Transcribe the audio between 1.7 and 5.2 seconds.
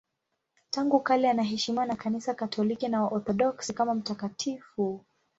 na Kanisa Katoliki na Waorthodoksi kama mtakatifu.